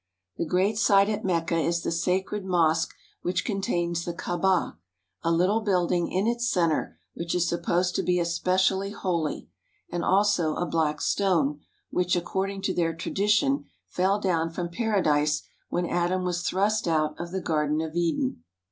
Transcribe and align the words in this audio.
The 0.37 0.47
great 0.47 0.79
sight 0.79 1.09
at 1.09 1.23
Mecca 1.23 1.57
is 1.59 1.83
the 1.83 1.91
sacred 1.91 2.43
mosque 2.43 2.95
which 3.21 3.45
contains 3.45 4.03
the 4.03 4.15
Kaaba, 4.15 4.79
a 5.21 5.31
little 5.31 5.61
building 5.61 6.11
in 6.11 6.25
its 6.25 6.49
center 6.49 6.97
which 7.13 7.35
is 7.35 7.47
supposed 7.47 7.93
to 7.97 8.01
be 8.01 8.19
especially 8.19 8.89
holy, 8.89 9.47
and 9.91 10.03
also 10.03 10.55
a 10.55 10.65
black 10.65 11.01
stone, 11.01 11.59
which, 11.91 12.15
according 12.15 12.63
to 12.63 12.73
their 12.73 12.95
tradition, 12.95 13.65
fell 13.89 14.19
down 14.19 14.49
from 14.49 14.69
Para 14.69 15.03
dise 15.03 15.43
when 15.69 15.85
Adam 15.85 16.23
was 16.23 16.41
thrust 16.41 16.87
out 16.87 17.13
of 17.19 17.31
the 17.31 17.39
Garden 17.39 17.79
of 17.79 17.95
Eden. 17.95 18.43